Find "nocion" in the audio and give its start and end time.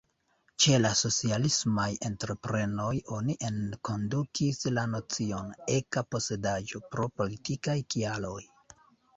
4.95-5.53